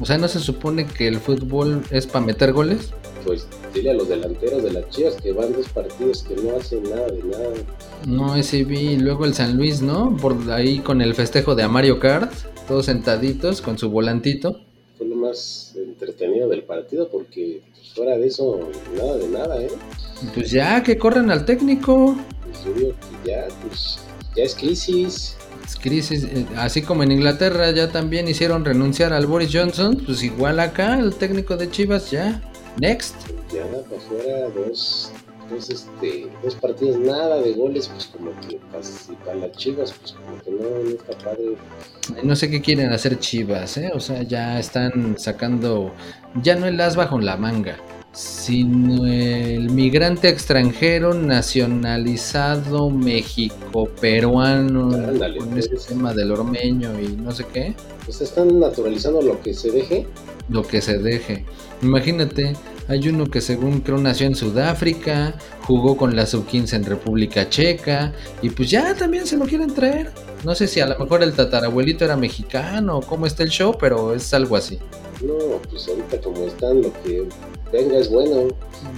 O 0.01 0.07
sea, 0.07 0.17
¿no 0.17 0.29
se 0.29 0.39
supone 0.39 0.87
que 0.87 1.09
el 1.09 1.19
fútbol 1.19 1.83
es 1.91 2.07
para 2.07 2.25
meter 2.25 2.53
goles? 2.53 2.93
Pues 3.25 3.49
dile 3.75 3.91
a 3.91 3.95
los 3.95 4.09
delanteros 4.09 4.63
de 4.63 4.73
las 4.73 4.89
Chivas 4.91 5.17
que 5.17 5.33
van 5.33 5.53
dos 5.53 5.69
partidos 5.71 6.23
que 6.23 6.37
no 6.37 6.57
hacen 6.57 6.85
nada 6.85 7.07
de 7.09 7.23
nada. 7.25 7.51
No, 8.07 8.37
ese 8.37 8.63
vi. 8.63 8.97
Luego 8.97 9.25
el 9.25 9.35
San 9.35 9.57
Luis, 9.57 9.83
¿no? 9.83 10.17
Por 10.17 10.37
ahí 10.53 10.79
con 10.79 11.03
el 11.03 11.15
festejo 11.15 11.57
de 11.57 11.65
a 11.65 11.69
Mario 11.69 11.99
Kart. 11.99 12.33
Todos 12.69 12.87
sentaditos 12.87 13.61
con 13.61 13.77
su 13.77 13.91
volantito. 13.91 14.68
Más 15.29 15.75
entretenido 15.77 16.49
del 16.49 16.63
partido 16.63 17.09
porque 17.11 17.61
pues, 17.75 17.93
fuera 17.93 18.17
de 18.17 18.27
eso, 18.27 18.71
nada 18.97 19.17
de 19.17 19.29
nada, 19.29 19.63
¿eh? 19.63 19.71
Pues 20.35 20.51
ya, 20.51 20.83
que 20.83 20.97
corran 20.97 21.31
al 21.31 21.45
técnico. 21.45 22.17
Pues 22.45 22.65
yo 22.65 22.73
digo 22.73 22.91
que 23.23 23.31
ya, 23.31 23.47
pues, 23.63 23.99
ya 24.35 24.45
es 24.45 24.55
crisis. 24.55 25.37
Es 25.65 25.77
crisis, 25.77 26.25
eh, 26.25 26.47
así 26.57 26.83
como 26.83 27.03
en 27.03 27.13
Inglaterra 27.13 27.71
ya 27.73 27.93
también 27.93 28.27
hicieron 28.27 28.65
renunciar 28.65 29.13
al 29.13 29.27
Boris 29.27 29.51
Johnson, 29.53 30.03
pues 30.07 30.23
igual 30.23 30.61
acá 30.61 30.99
el 30.99 31.15
técnico 31.15 31.57
de 31.57 31.71
Chivas 31.71 32.11
ya. 32.11 32.41
Next. 32.81 33.15
Ya 33.53 33.67
para 33.67 33.97
afuera 33.97 34.49
dos, 34.51 35.11
dos, 35.51 35.71
este, 35.71 36.31
dos 36.43 36.55
partidos, 36.55 36.99
nada 36.99 37.41
de 37.41 37.53
goles, 37.53 37.89
pues 37.89 38.07
como 38.07 38.31
que 38.41 38.59
para 39.25 39.37
las 39.37 39.53
Chivas, 39.53 39.93
pues 40.01 40.13
como 40.13 40.39
que 40.43 40.51
no, 40.51 40.71
no 40.85 40.91
está 40.91 41.19
padre. 41.25 41.57
No 42.23 42.37
sé 42.37 42.51
qué 42.51 42.61
quieren 42.61 42.93
hacer 42.93 43.19
Chivas, 43.19 43.77
¿eh? 43.77 43.91
O 43.95 44.01
sea, 44.01 44.23
ya 44.23 44.59
están 44.59 45.19
sacando, 45.19 45.93
ya 46.43 46.57
no 46.57 46.67
el 46.67 46.81
as 46.81 46.97
bajo 46.97 47.19
la 47.19 47.37
manga, 47.37 47.77
sino 48.13 49.07
el 49.07 49.71
migrante 49.71 50.29
extranjero 50.29 51.15
nacionalizado 51.15 52.91
México-peruano, 52.91 54.93
Ándale, 54.95 55.39
con 55.39 55.59
ese 55.59 55.71
pues. 55.71 55.87
tema 55.87 56.15
del 56.15 56.33
ormeño 56.33 56.91
y 57.01 57.09
no 57.17 57.31
sé 57.33 57.45
qué, 57.53 57.75
Pues 58.05 58.21
están 58.21 58.59
naturalizando 58.59 59.23
lo 59.23 59.41
que 59.41 59.55
se 59.55 59.71
deje. 59.71 60.07
lo 60.49 60.63
que 60.63 60.81
se 60.81 60.99
deje. 60.99 61.45
Imagínate, 61.83 62.55
hay 62.89 63.09
uno 63.09 63.27
que 63.27 63.41
según 63.41 63.81
creo 63.81 63.99
nació 63.99 64.27
en 64.27 64.35
Sudáfrica, 64.35 65.35
jugó 65.63 65.97
con 65.97 66.17
la 66.17 66.27
sub-15 66.27 66.75
en 66.75 66.85
República 66.85 67.49
Checa, 67.49 68.13
y 68.43 68.51
pues 68.51 68.71
ya 68.71 68.95
también 68.95 69.27
se 69.27 69.37
lo 69.37 69.45
quieren 69.45 69.73
traer. 69.75 70.11
No 70.45 70.55
sé 70.55 70.67
si 70.67 70.81
a 70.81 70.87
lo 70.87 70.99
mejor 70.99 71.23
el 71.23 71.35
tatarabuelito 71.35 72.05
era 72.05 72.17
mexicano 72.17 72.99
o 72.99 73.03
cómo 73.03 73.27
está 73.27 73.43
el 73.43 73.51
show, 73.51 73.77
pero 73.79 74.15
es 74.15 74.33
algo 74.35 74.57
así. 74.57 74.79
No, 75.23 75.35
pues 75.69 75.87
ahorita 75.89 76.21
como 76.21 76.47
están, 76.47 76.83
lo 76.83 76.93
que 77.03 77.27
venga 77.73 77.99
es 77.99 78.11
bueno. 78.11 78.49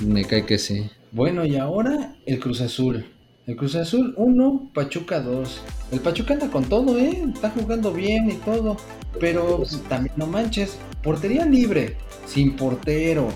Me 0.05 0.25
cae 0.25 0.47
que 0.47 0.59
sí. 0.59 0.91
Bueno, 1.13 1.45
y 1.45 1.57
ahora 1.57 2.17
el 2.27 2.39
Cruz 2.39 2.61
Azul. 2.61 3.05
El 3.47 3.57
Cruz 3.57 3.75
Azul 3.75 4.15
1, 4.17 4.71
Pachuca 4.73 5.21
2. 5.21 5.61
El 5.93 6.01
Pachuca 6.01 6.35
anda 6.35 6.51
con 6.51 6.65
todo, 6.65 6.99
¿eh? 6.99 7.25
Está 7.35 7.51
jugando 7.51 7.93
bien 7.93 8.31
y 8.31 8.35
todo. 8.35 8.77
Pero 9.19 9.63
también 9.89 10.15
no 10.17 10.27
manches. 10.27 10.77
Portería 11.03 11.45
libre, 11.47 11.97
sin 12.27 12.55
portero, 12.55 13.29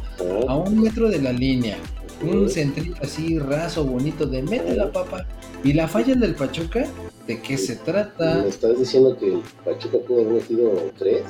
a 0.46 0.56
un 0.56 0.80
metro 0.80 1.08
de 1.08 1.20
la 1.20 1.32
línea. 1.32 1.76
Un 2.22 2.48
centrito 2.48 2.96
así 3.02 3.38
raso, 3.38 3.84
bonito, 3.84 4.26
de 4.26 4.42
mete 4.42 4.76
la 4.76 4.92
papa. 4.92 5.26
Y 5.64 5.72
la 5.72 5.88
falla 5.88 6.14
del 6.14 6.34
Pachuca, 6.34 6.86
¿de 7.26 7.40
qué 7.40 7.56
se 7.56 7.76
trata? 7.76 8.42
¿Me 8.42 8.48
estás 8.50 8.78
diciendo 8.78 9.16
que 9.16 9.28
el 9.28 9.40
Pachuca 9.64 9.98
pudo 10.06 10.20
haber 10.20 10.34
metido 10.34 10.90
3? 10.98 11.22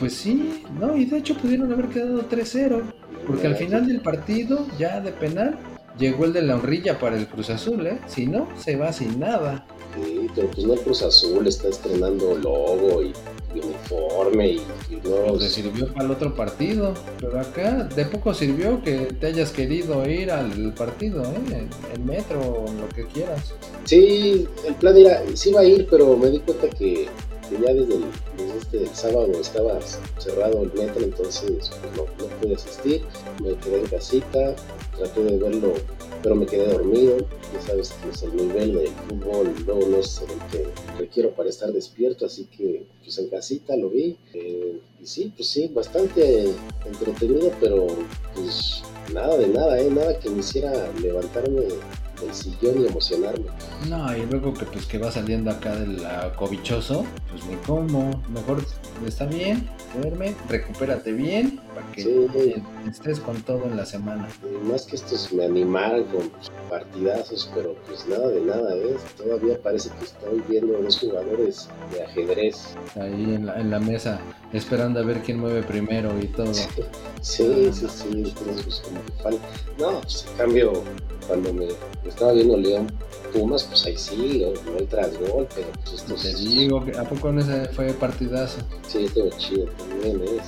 Pues 0.00 0.14
sí, 0.14 0.62
no, 0.80 0.96
y 0.96 1.04
de 1.04 1.18
hecho 1.18 1.36
pudieron 1.36 1.70
haber 1.70 1.88
quedado 1.88 2.26
3-0. 2.28 2.82
Porque 3.26 3.46
al 3.46 3.56
final 3.56 3.86
del 3.86 4.00
partido, 4.00 4.66
ya 4.78 5.00
de 5.00 5.12
penal, 5.12 5.58
llegó 5.98 6.24
el 6.24 6.32
de 6.32 6.42
la 6.42 6.56
honrilla 6.56 6.98
para 6.98 7.16
el 7.16 7.26
Cruz 7.26 7.50
Azul, 7.50 7.86
¿eh? 7.86 7.98
Si 8.06 8.26
no, 8.26 8.48
se 8.58 8.76
va 8.76 8.92
sin 8.92 9.18
nada. 9.20 9.66
Sí, 9.94 10.26
pero 10.34 10.50
pues 10.50 10.66
no 10.66 10.74
el 10.74 10.80
Cruz 10.80 11.02
Azul 11.02 11.46
está 11.46 11.68
estrenando 11.68 12.34
logo 12.34 13.02
y, 13.02 13.12
uniforme 13.54 14.48
y, 14.48 14.62
no... 15.04 15.34
Pues 15.34 15.52
sirvió 15.52 15.86
para 15.92 16.06
el 16.06 16.10
otro 16.10 16.34
partido, 16.34 16.94
pero 17.20 17.38
acá 17.38 17.84
de 17.84 18.04
poco 18.06 18.34
sirvió 18.34 18.82
que 18.82 19.14
te 19.20 19.28
hayas 19.28 19.52
querido 19.52 20.08
ir 20.08 20.32
al 20.32 20.74
partido, 20.74 21.22
¿eh? 21.22 21.68
El 21.94 22.00
metro 22.00 22.40
o 22.40 22.64
lo 22.72 22.88
que 22.94 23.06
quieras. 23.06 23.54
Sí, 23.84 24.48
el 24.66 24.74
plan 24.74 24.96
era, 24.96 25.22
sí 25.34 25.50
iba 25.50 25.60
a 25.60 25.64
ir, 25.64 25.86
pero 25.88 26.16
me 26.16 26.30
di 26.30 26.40
cuenta 26.40 26.68
que, 26.70 27.08
ya 27.52 27.72
desde 27.72 27.94
el, 27.94 28.04
este 28.64 28.86
sábado 28.94 29.30
estaba 29.32 29.78
cerrado 30.18 30.62
el 30.62 30.72
metro, 30.72 31.04
entonces 31.04 31.70
pues, 31.80 31.96
no, 31.96 32.04
no 32.18 32.40
pude 32.40 32.54
asistir, 32.54 33.02
me 33.42 33.54
quedé 33.58 33.80
en 33.80 33.86
casita, 33.86 34.56
traté 34.96 35.22
de 35.22 35.36
verlo, 35.36 35.74
pero 36.22 36.34
me 36.34 36.46
quedé 36.46 36.68
dormido. 36.68 37.18
Ya 37.52 37.60
sabes 37.60 37.92
que 38.02 38.10
es 38.10 38.22
el 38.22 38.34
nivel 38.36 38.74
del 38.74 38.88
fútbol 38.88 39.54
luego 39.66 39.88
no 39.88 39.98
es 39.98 40.20
el 40.22 40.50
que 40.50 40.68
requiero 40.98 41.30
para 41.32 41.50
estar 41.50 41.72
despierto, 41.72 42.26
así 42.26 42.46
que 42.46 42.86
pues 43.02 43.18
en 43.18 43.28
casita 43.28 43.76
lo 43.76 43.90
vi. 43.90 44.16
Eh, 44.32 44.80
y 45.00 45.06
sí, 45.06 45.32
pues 45.36 45.48
sí, 45.48 45.68
bastante 45.68 46.50
entretenido, 46.86 47.52
pero 47.60 47.86
pues 48.34 48.82
nada 49.12 49.36
de 49.36 49.48
nada, 49.48 49.78
¿eh? 49.78 49.90
nada 49.90 50.18
que 50.18 50.30
me 50.30 50.40
hiciera 50.40 50.90
levantarme 51.00 51.68
del 52.20 52.34
sillón 52.34 52.82
y 52.82 52.86
emocionarme. 52.86 53.46
No, 53.88 54.16
y 54.16 54.26
luego 54.26 54.54
que 54.54 54.64
pues 54.66 54.86
que 54.86 54.98
va 54.98 55.10
saliendo 55.10 55.50
acá 55.50 55.76
del 55.76 56.02
cobichoso, 56.36 57.04
pues 57.30 57.44
ni 57.46 57.56
cómo, 57.66 58.22
mejor 58.28 58.64
está 59.06 59.26
bien, 59.26 59.68
duerme, 60.00 60.34
recupérate 60.48 61.12
bien, 61.12 61.60
para 61.74 61.86
que 61.92 62.62
estés 62.88 63.20
con 63.20 63.40
todo 63.42 63.64
en 63.64 63.76
la 63.76 63.86
semana. 63.86 64.28
más 64.64 64.86
que 64.86 64.96
estos 64.96 65.32
me 65.32 65.44
animaran 65.44 66.04
con 66.04 66.30
partidazos, 66.68 67.50
pero 67.54 67.74
pues 67.86 68.06
nada 68.06 68.28
de 68.28 68.40
nada, 68.40 68.76
¿eh? 68.76 68.96
Todavía 69.16 69.58
parece 69.62 69.90
que 69.90 70.04
estoy 70.04 70.42
viendo 70.48 70.76
a 70.76 70.80
dos 70.80 70.98
jugadores 70.98 71.68
de 71.92 72.02
ajedrez. 72.02 72.74
Ahí 72.96 73.34
en 73.34 73.46
la, 73.46 73.60
en 73.60 73.70
la 73.70 73.80
mesa, 73.80 74.20
esperando 74.52 75.00
a 75.00 75.02
ver 75.02 75.20
quién 75.22 75.40
mueve 75.40 75.62
primero 75.62 76.10
y 76.20 76.26
todo. 76.28 76.52
Sí, 76.54 77.70
sí, 77.72 77.86
sí, 77.88 78.34
pues, 78.44 78.80
como 78.80 79.04
que 79.04 79.12
falta. 79.22 79.46
No, 79.78 80.00
pues 80.00 80.26
en 80.30 80.36
cambio, 80.36 80.72
cuando 81.26 81.52
me 81.52 81.68
estaba 82.06 82.32
viendo 82.32 82.56
León 82.56 82.86
Pumas, 83.32 83.64
pues 83.64 83.84
ahí 83.86 83.96
sí, 83.96 84.46
no 84.66 84.78
hay 84.78 84.86
tras 84.86 85.18
gol, 85.18 85.48
pero 85.54 85.66
pues 85.82 85.94
esto 85.94 86.14
Te 86.14 86.34
digo, 86.34 86.84
¿a 86.98 87.04
poco 87.04 87.32
no 87.32 87.40
ese 87.40 87.66
fue 87.68 87.92
partidazo? 87.92 88.60
Sí, 88.86 89.04
estuvo 89.04 89.30
chido 89.38 89.66
también, 89.66 90.22
¿eh? 90.22 90.40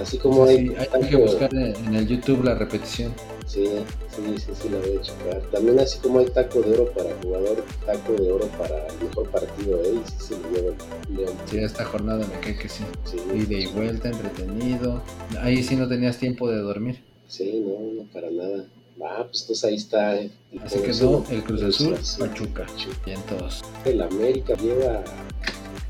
Así 0.00 0.18
como 0.18 0.44
hay, 0.44 0.74
hay, 0.92 1.08
que 1.08 1.16
buscar 1.16 1.54
en 1.54 1.94
el 1.94 2.06
YouTube 2.06 2.44
la 2.44 2.54
repetición. 2.54 3.14
Sí, 3.46 3.66
sí, 4.14 4.38
sí, 4.38 4.52
sí, 4.60 4.68
la 4.68 4.78
voy 4.78 4.96
a 4.96 5.00
checar. 5.02 5.42
También 5.52 5.78
así 5.78 5.98
como 5.98 6.18
hay 6.18 6.26
taco 6.26 6.60
de 6.60 6.72
oro 6.72 6.90
para 6.92 7.14
jugador, 7.22 7.62
taco 7.84 8.12
de 8.14 8.32
oro 8.32 8.46
para 8.58 8.86
el 8.86 9.04
mejor 9.04 9.30
partido, 9.30 9.82
¿eh? 9.82 9.94
Y 9.94 10.22
sí 10.22 10.34
lleva 10.52 10.74
el 11.08 11.16
León. 11.16 11.34
Sí, 11.50 11.58
esta 11.58 11.84
jornada 11.84 12.26
me 12.26 12.40
cae 12.40 12.56
que 12.56 12.68
sí. 12.68 12.84
sí 13.04 13.18
Ida 13.34 13.58
y 13.58 13.66
vuelta, 13.66 14.08
entretenido. 14.08 15.02
Ahí 15.40 15.62
sí 15.62 15.76
no 15.76 15.88
tenías 15.88 16.18
tiempo 16.18 16.50
de 16.50 16.58
dormir. 16.58 17.02
Sí, 17.28 17.62
no, 17.64 18.02
no, 18.02 18.08
para 18.12 18.30
nada. 18.30 18.64
Ah, 19.02 19.26
pues 19.28 19.42
entonces 19.42 19.64
ahí 19.64 19.74
está. 19.74 20.18
El 20.18 20.30
Así 20.62 20.78
quedó 20.80 21.24
el 21.30 21.42
Cruz 21.42 21.62
Azul, 21.62 21.96
Pachuca. 22.18 22.66
Bien 23.04 23.20
todos. 23.28 23.62
El 23.84 24.00
América 24.00 24.54
lleva, 24.54 25.02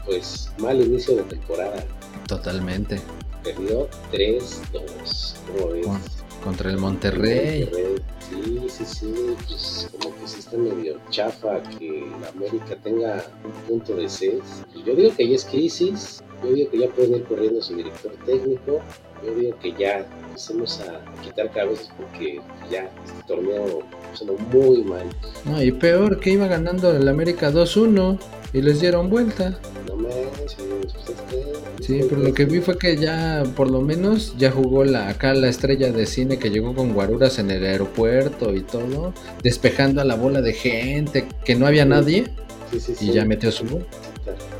pues, 0.04 0.50
mal 0.58 0.80
inicio 0.80 1.16
de 1.16 1.22
temporada. 1.24 1.84
Totalmente. 2.26 3.00
Perdió 3.42 3.88
3-2. 4.10 5.34
¿Cómo 5.52 5.68
ves? 5.68 5.86
Contra 6.44 6.70
el 6.70 6.76
Monterrey. 6.76 7.68
Sí, 8.20 8.66
sí, 8.68 8.84
sí. 8.84 9.14
Pues 9.48 9.88
como 9.98 10.14
que 10.14 10.28
sí 10.28 10.40
está 10.40 10.56
medio 10.58 11.00
chafa 11.10 11.62
que 11.78 12.04
América 12.36 12.76
tenga 12.82 13.24
un 13.44 13.52
punto 13.66 13.96
de. 13.96 14.02
Pues 14.04 14.84
yo 14.84 14.94
digo 14.94 15.16
que 15.16 15.28
ya 15.28 15.34
es 15.34 15.44
crisis. 15.46 16.22
Yo 16.42 16.52
digo 16.52 16.70
que 16.70 16.78
ya 16.78 16.88
pueden 16.88 17.14
ir 17.14 17.24
corriendo 17.24 17.62
su 17.62 17.74
director 17.74 18.12
técnico. 18.26 18.80
Yo 19.24 19.34
digo 19.34 19.58
que 19.58 19.72
ya 19.72 20.06
empecemos 20.26 20.80
a 20.80 21.02
quitar 21.22 21.50
cabezas 21.52 21.90
porque 21.96 22.40
ya 22.70 22.90
este 23.04 23.22
torneo 23.26 23.80
sonó 24.12 24.34
muy 24.52 24.84
mal. 24.84 25.08
No, 25.46 25.62
y 25.62 25.72
peor 25.72 26.20
que 26.20 26.32
iba 26.32 26.46
ganando 26.46 26.94
el 26.94 27.08
América 27.08 27.50
2-1 27.50 28.18
y 28.52 28.60
les 28.60 28.80
dieron 28.80 29.08
vuelta. 29.08 29.58
No 29.86 29.93
Sí, 31.80 32.00
pero 32.08 32.22
lo 32.22 32.32
que 32.34 32.44
vi 32.44 32.60
fue 32.60 32.78
que 32.78 32.96
ya, 32.96 33.42
por 33.56 33.70
lo 33.70 33.80
menos, 33.80 34.34
ya 34.38 34.50
jugó 34.50 34.84
la, 34.84 35.08
acá 35.08 35.34
la 35.34 35.48
estrella 35.48 35.92
de 35.92 36.06
cine 36.06 36.38
que 36.38 36.50
llegó 36.50 36.74
con 36.74 36.92
guaruras 36.92 37.38
en 37.38 37.50
el 37.50 37.64
aeropuerto 37.64 38.54
y 38.54 38.62
todo, 38.62 39.12
despejando 39.42 40.00
a 40.00 40.04
la 40.04 40.14
bola 40.14 40.40
de 40.40 40.52
gente, 40.52 41.26
que 41.44 41.54
no 41.54 41.66
había 41.66 41.84
nadie, 41.84 42.30
y 43.00 43.12
ya 43.12 43.24
metió 43.24 43.52
su 43.52 43.66
gol. 43.66 43.86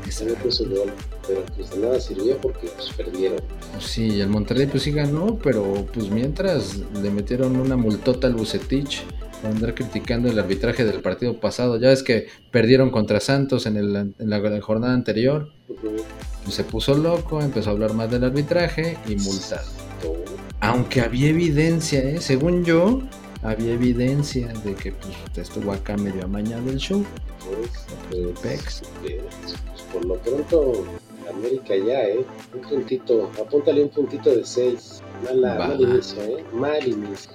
metió 0.05 0.51
su 0.51 0.69
gol 0.69 0.91
pero 1.27 1.43
pues 1.55 1.71
de 1.71 1.77
nada 1.79 1.99
sirvió 1.99 2.37
porque 2.37 2.67
pues 2.67 2.89
perdieron. 2.95 3.39
Pues 3.71 3.85
sí, 3.85 4.21
el 4.21 4.27
Monterrey 4.27 4.67
pues 4.67 4.83
sí 4.83 4.91
ganó, 4.91 5.37
pero 5.41 5.85
pues 5.93 6.09
mientras 6.09 6.77
le 7.01 7.09
metieron 7.09 7.55
una 7.57 7.75
multota 7.75 8.27
al 8.27 8.35
Bucetich 8.35 9.03
andar 9.49 9.75
criticando 9.75 10.29
el 10.29 10.37
arbitraje 10.39 10.83
del 10.83 11.01
partido 11.01 11.39
pasado. 11.39 11.79
Ya 11.79 11.89
ves 11.89 12.03
que 12.03 12.27
perdieron 12.51 12.89
contra 12.89 13.19
Santos 13.19 13.65
en, 13.65 13.77
el, 13.77 13.95
en 13.95 14.29
la 14.29 14.61
jornada 14.61 14.93
anterior. 14.93 15.49
se 16.49 16.63
puso 16.63 16.95
loco, 16.95 17.41
empezó 17.41 17.69
a 17.69 17.73
hablar 17.73 17.93
más 17.93 18.09
del 18.11 18.23
arbitraje 18.23 18.97
y 19.07 19.15
multado. 19.15 19.67
Aunque 20.61 21.01
había 21.01 21.29
evidencia, 21.29 21.99
¿eh? 21.99 22.21
según 22.21 22.63
yo, 22.63 23.01
había 23.43 23.73
evidencia 23.73 24.47
de 24.63 24.73
que 24.73 24.91
pues, 24.91 25.13
estuvo 25.37 25.71
acá 25.71 25.95
medio 25.97 26.23
amañado 26.23 26.69
el 26.69 26.77
show. 26.77 27.05
Pues, 28.09 28.33
pues, 28.41 28.81
por 29.93 30.05
lo 30.05 30.15
pronto 30.15 30.83
América 31.29 31.75
ya, 31.75 32.03
¿eh? 32.03 32.25
Un 32.53 32.61
puntito, 32.61 33.31
apúntale 33.39 33.83
un 33.83 33.89
puntito 33.89 34.35
de 34.35 34.45
6. 34.45 35.01
mal 35.41 35.81
inicio, 35.81 36.21
¿eh? 36.23 36.43
Mal 36.53 36.87
inicio. 36.87 37.31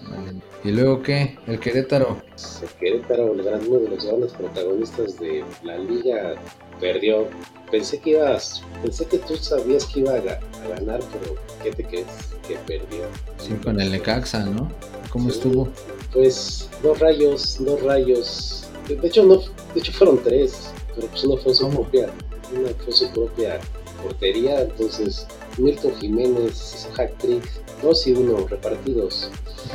¿Y 0.63 0.71
luego 0.73 1.03
qué? 1.03 1.39
¿El 1.47 1.59
Querétaro? 1.59 2.21
El 2.63 2.69
Querétaro, 2.79 3.33
el 3.33 3.43
gran, 3.43 3.67
uno 3.67 3.79
de 3.81 3.89
los 3.91 4.05
grandes 4.05 4.33
protagonistas 4.33 5.19
de 5.19 5.45
la 5.63 5.79
liga, 5.79 6.35
perdió. 6.81 7.29
Pensé 7.71 8.01
que 8.01 8.11
ibas, 8.11 8.63
pensé 8.83 9.07
que 9.07 9.19
tú 9.19 9.37
sabías 9.37 9.87
que 9.87 10.01
iba 10.01 10.15
a, 10.15 10.21
ganar, 10.69 11.01
pero 11.13 11.37
¿qué 11.63 11.71
te 11.71 11.85
crees? 11.85 12.07
Que 12.47 12.57
perdió. 12.67 13.05
Sí, 13.39 13.55
con 13.63 13.81
el 13.81 13.93
Necaxa, 13.93 14.45
¿no? 14.45 14.71
¿Cómo 15.11 15.29
estuvo? 15.29 15.69
Pues 16.13 16.69
dos 16.83 16.99
rayos, 16.99 17.57
dos 17.61 17.81
rayos. 17.83 18.65
De 18.89 19.07
hecho, 19.07 19.25
no, 19.25 19.37
de 19.37 19.81
hecho 19.81 19.93
fueron 19.93 20.21
tres, 20.23 20.73
pero 20.95 21.07
pues 21.07 21.25
uno 21.25 21.37
fue 21.37 21.55
su 21.55 21.69
propia, 21.69 22.09
una 22.53 22.71
fue 22.85 22.93
su 22.93 23.09
propia 23.13 23.61
portería, 24.03 24.63
entonces 24.63 25.27
Milton 25.59 25.93
Jiménez 26.01 26.89
hack 26.95 27.17
trick, 27.19 27.45
dos 27.83 28.07
y 28.07 28.13
uno 28.13 28.47
repartidos. 28.47 29.31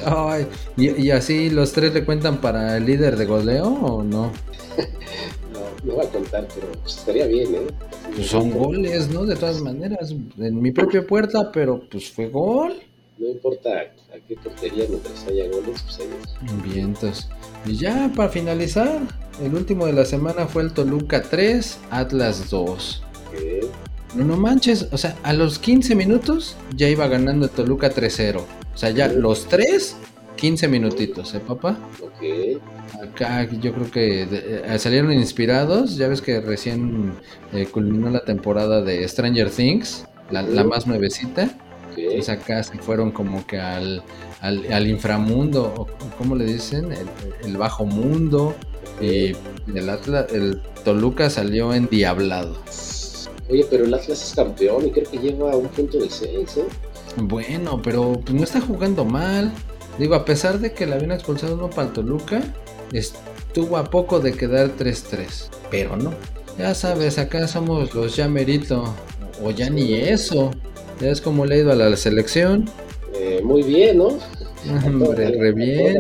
Ay, 0.06 0.48
¿y, 0.78 1.10
así 1.12 1.50
los 1.50 1.72
tres 1.72 1.94
le 1.94 2.06
cuentan 2.06 2.42
para 2.42 2.78
el 2.78 2.86
líder 2.86 3.18
de 3.18 3.26
goleo 3.26 3.68
o 3.68 4.04
no? 4.04 4.32
no, 5.54 5.60
no 5.84 5.96
va 5.98 6.04
a 6.04 6.08
contar, 6.08 6.48
pero 6.54 6.68
pues, 6.82 6.98
estaría 6.98 7.28
bien, 7.28 7.56
¿eh? 7.56 7.68
Pues 8.16 8.28
son 8.28 8.52
goles, 8.52 9.10
¿no? 9.10 9.26
De 9.26 9.36
todas 9.36 9.62
maneras, 9.62 10.14
en 10.38 10.62
mi 10.62 10.72
propia 10.72 11.06
puerta, 11.06 11.52
pero 11.52 11.82
pues 11.90 12.12
fue 12.12 12.28
gol. 12.28 12.74
No 13.18 13.30
importa 13.30 13.70
a 13.70 14.28
qué 14.28 14.36
portería 14.36 14.86
mientras 14.90 15.26
haya 15.28 15.48
goles, 15.48 15.82
pues 15.84 16.00
ahí 16.00 16.10
es. 16.22 16.74
Vientos. 16.74 17.30
Y 17.66 17.78
ya 17.78 18.12
para 18.16 18.30
finalizar, 18.30 19.02
el 19.42 19.56
último 19.56 19.86
de 19.86 19.94
la 19.94 20.06
semana 20.06 20.48
fue 20.48 20.64
el 20.64 20.74
Toluca 20.74 21.24
3, 21.24 21.80
Atlas 21.90 22.50
2. 22.50 23.05
No, 24.16 24.38
manches, 24.38 24.88
o 24.92 24.98
sea, 24.98 25.16
a 25.24 25.34
los 25.34 25.60
15 25.60 25.94
minutos 25.96 26.56
ya 26.76 26.88
iba 26.88 27.08
ganando 27.08 27.50
Toluca 27.50 27.92
3-0. 27.92 28.38
O 28.40 28.78
sea, 28.78 28.90
ya 28.90 29.08
los 29.08 29.48
3, 29.48 29.96
15 30.36 30.68
minutitos, 30.68 31.34
¿eh, 31.34 31.42
papá? 31.46 31.78
Ok. 32.02 32.62
Acá 33.04 33.50
yo 33.52 33.74
creo 33.74 33.92
que 33.92 34.28
eh, 34.32 34.80
salieron 34.80 35.12
inspirados. 35.12 35.98
Ya 35.98 36.08
ves 36.08 36.22
que 36.22 36.40
recién 36.40 37.14
eh, 37.54 37.66
culminó 37.66 38.10
la 38.10 38.24
temporada 38.24 38.82
de 38.82 39.08
Stranger 39.08 39.50
Things, 39.50 40.06
la, 40.32 40.44
más 40.64 40.88
nuevecita. 40.88 41.50
Entonces 41.98 42.30
acá 42.30 42.64
se 42.64 42.78
fueron 42.78 43.12
como 43.12 43.46
que 43.48 43.58
al, 43.58 44.04
al, 44.42 44.88
inframundo, 44.88 45.74
o 45.78 45.88
¿cómo 46.18 46.36
le 46.36 46.46
dicen? 46.46 46.90
El, 47.44 47.58
bajo 47.58 47.86
mundo. 47.86 48.56
Y 49.02 49.36
el 49.74 49.90
Atlas, 49.90 50.28
el 50.32 50.62
Toluca 50.84 51.30
salió 51.30 51.74
endiablado. 51.74 52.58
Oye, 53.50 53.66
pero 53.70 53.86
el 53.86 53.94
Atlas 53.94 54.24
es 54.24 54.34
campeón 54.36 54.88
y 54.88 54.92
creo 54.92 55.10
que 55.10 55.18
lleva 55.18 55.56
un 55.56 55.68
punto 55.68 56.00
de 56.00 56.10
seis, 56.10 56.58
¿eh? 56.58 56.66
Bueno, 57.18 57.82
pero 57.82 58.14
pues 58.14 58.34
no 58.34 58.44
está 58.44 58.60
jugando 58.60 59.06
mal. 59.06 59.52
Digo, 60.00 60.16
a 60.16 60.26
pesar 60.26 60.60
de 60.60 60.74
que 60.74 60.86
le 60.86 60.96
habían 60.96 61.12
expulsado 61.12 61.56
uno 61.56 61.70
para 61.70 61.94
Toluca, 61.94 62.42
estuvo 62.92 63.78
a 63.78 63.86
poco 63.86 64.20
de 64.20 64.34
quedar 64.34 64.76
3-3. 64.76 65.50
Pero 65.72 65.96
no. 65.96 66.14
Ya 66.58 66.74
sabes, 66.74 67.18
acá 67.18 67.48
somos 67.48 67.94
los 67.94 68.16
ya 68.16 68.28
merito. 68.28 68.94
O 69.44 69.52
ya 69.52 69.70
ni 69.70 69.94
eso. 69.94 70.52
Ya 71.00 71.10
es 71.10 71.22
como 71.22 71.46
le 71.46 71.56
he 71.56 71.60
ido 71.60 71.72
a 71.72 71.76
la 71.76 71.96
selección. 71.96 72.70
Eh, 73.14 73.42
muy 73.44 73.64
bien, 73.64 74.00
¿no? 74.00 74.08
Hombre, 74.86 75.32
re 75.32 75.52
bien. 75.54 75.96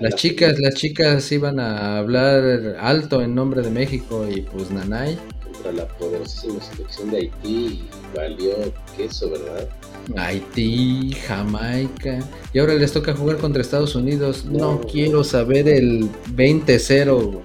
Las 0.00 0.14
chicas, 0.16 0.58
las 0.58 0.74
chicas 0.74 1.30
iban 1.32 1.60
a 1.60 1.98
hablar 1.98 2.76
alto 2.80 3.22
en 3.22 3.34
nombre 3.34 3.62
de 3.62 3.70
México 3.70 4.26
y 4.28 4.40
pues 4.40 4.70
Nanay. 4.70 5.16
Contra 5.62 5.84
la 5.84 5.88
poderosísima 5.96 6.60
selección 6.60 7.10
de 7.10 7.18
Haití 7.18 7.82
valió 8.16 8.52
queso, 8.96 9.30
¿verdad? 9.30 9.68
Haití, 10.16 11.14
Jamaica. 11.26 12.18
Y 12.52 12.58
ahora 12.58 12.74
les 12.74 12.92
toca 12.92 13.14
jugar 13.14 13.36
contra 13.36 13.62
Estados 13.62 13.94
Unidos. 13.94 14.44
No, 14.44 14.80
quiero 14.80 15.22
saber 15.22 15.68
el 15.68 16.08
20-0. 16.34 17.40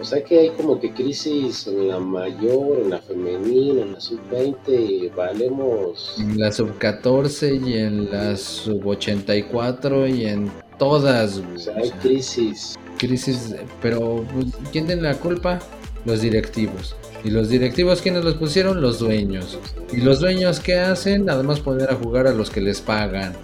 O 0.00 0.04
sea 0.04 0.22
que 0.24 0.38
hay 0.38 0.50
como 0.50 0.80
que 0.80 0.92
crisis 0.92 1.66
en 1.66 1.88
la 1.88 1.98
mayor, 1.98 2.78
en 2.82 2.90
la 2.90 2.98
femenina, 3.00 3.82
en 3.82 3.92
la 3.92 4.00
sub-20, 4.00 5.14
valemos. 5.14 6.14
En 6.18 6.38
la 6.38 6.50
sub-14 6.52 7.66
y 7.66 7.74
en 7.74 8.10
la 8.10 8.36
sub-84 8.36 10.16
y 10.16 10.26
en 10.26 10.50
todas. 10.78 11.38
O 11.38 11.58
sea, 11.58 11.76
hay 11.76 11.90
crisis. 11.90 12.76
Crisis, 12.98 13.54
pero 13.82 14.24
pues, 14.32 14.46
¿quién 14.72 14.86
tiene 14.86 15.02
la 15.02 15.14
culpa? 15.14 15.58
Los 16.06 16.20
directivos. 16.22 16.94
¿Y 17.24 17.30
los 17.30 17.48
directivos 17.48 18.00
quiénes 18.00 18.24
los 18.24 18.34
pusieron? 18.34 18.80
Los 18.80 19.00
dueños. 19.00 19.58
¿Y 19.92 19.98
los 19.98 20.20
dueños 20.20 20.60
qué 20.60 20.78
hacen? 20.78 21.24
Nada 21.24 21.42
más 21.42 21.58
poner 21.60 21.90
a 21.90 21.96
jugar 21.96 22.28
a 22.28 22.32
los 22.32 22.48
que 22.48 22.60
les 22.60 22.80
pagan. 22.80 23.34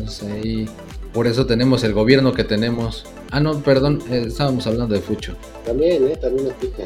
No 0.00 0.08
sé, 0.08 0.66
por 1.12 1.26
eso 1.26 1.44
tenemos 1.46 1.84
el 1.84 1.92
gobierno 1.92 2.32
que 2.32 2.44
tenemos. 2.44 3.04
Ah, 3.30 3.40
no, 3.40 3.60
perdón, 3.60 4.02
eh, 4.10 4.24
estábamos 4.28 4.66
hablando 4.66 4.94
de 4.94 5.00
Fucho. 5.00 5.36
También, 5.66 6.08
¿eh? 6.08 6.16
También 6.16 6.50
aplica. 6.50 6.84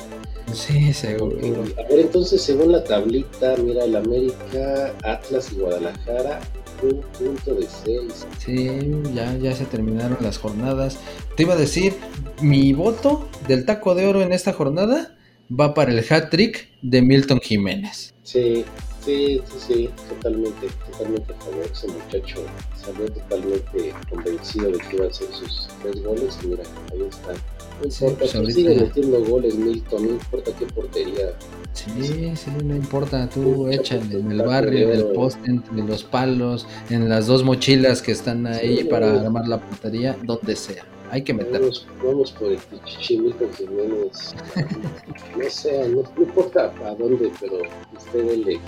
Sí, 0.52 0.92
seguro. 0.92 1.36
A 1.78 1.88
ver, 1.88 2.00
entonces, 2.00 2.42
según 2.42 2.72
la 2.72 2.82
tablita, 2.82 3.54
mira, 3.56 3.84
el 3.84 3.96
América, 3.96 4.94
Atlas 5.02 5.52
y 5.52 5.56
Guadalajara, 5.56 6.40
un 6.82 7.00
punto 7.18 7.54
de 7.54 7.66
seis. 7.66 8.26
Sí, 8.38 8.80
ya, 9.14 9.36
ya 9.36 9.54
se 9.54 9.64
terminaron 9.64 10.18
las 10.20 10.38
jornadas. 10.38 10.98
Te 11.36 11.44
iba 11.44 11.54
a 11.54 11.58
decir, 11.58 11.94
mi 12.40 12.72
voto 12.72 13.28
del 13.48 13.64
taco 13.64 13.94
de 13.94 14.06
oro 14.06 14.22
en 14.22 14.32
esta 14.32 14.52
jornada 14.52 15.16
va 15.48 15.74
para 15.74 15.92
el 15.92 16.04
hat 16.10 16.30
trick 16.30 16.68
de 16.82 17.02
Milton 17.02 17.40
Jiménez. 17.40 18.14
Sí, 18.22 18.64
Sí, 19.04 19.42
sí, 19.50 19.58
sí, 19.66 19.90
totalmente, 20.08 20.66
totalmente 20.90 21.34
a 21.34 21.36
favor. 21.36 21.66
Ese 21.70 21.88
muchacho 21.88 22.36
salió 22.74 23.06
totalmente 23.12 23.94
convencido 24.08 24.70
de 24.70 24.78
que 24.78 24.96
iba 24.96 25.04
a 25.04 25.08
hacer 25.08 25.28
sus 25.28 25.68
tres 25.82 26.02
goles 26.02 26.38
y 26.42 26.46
mira, 26.46 26.62
ahí 26.90 27.02
está. 27.02 27.34
Pues 27.80 27.94
sigue 27.94 28.74
metiendo 28.76 29.24
goles 29.24 29.56
Milton, 29.56 30.04
no 30.04 30.10
importa 30.10 30.52
qué 30.58 30.66
portería. 30.66 31.32
Sí, 31.72 32.32
sí, 32.36 32.50
no 32.64 32.76
importa, 32.76 33.28
tú 33.28 33.68
échale 33.68 34.20
en 34.20 34.30
el 34.30 34.42
barrio, 34.42 34.90
en 34.90 34.98
el 34.98 35.06
poste, 35.06 35.50
entre 35.50 35.82
los 35.82 36.04
palos, 36.04 36.66
en 36.88 37.08
las 37.08 37.26
dos 37.26 37.42
mochilas 37.42 38.00
que 38.00 38.12
están 38.12 38.46
ahí 38.46 38.84
para 38.84 39.20
armar 39.20 39.48
la 39.48 39.60
portería, 39.60 40.16
donde 40.22 40.54
sea 40.54 40.84
hay 41.10 41.22
que 41.22 41.34
meterlos. 41.34 41.86
Vamos, 42.04 42.32
por 42.32 42.50
el 42.50 42.58
Pichichimito 42.58 43.48
Jiménez. 43.56 44.34
no 45.36 45.50
sé, 45.50 45.88
no, 45.88 46.02
importa 46.22 46.72
a 46.84 46.94
dónde, 46.94 47.30
pero 47.40 47.58
usted 47.96 48.36
le. 48.44 48.60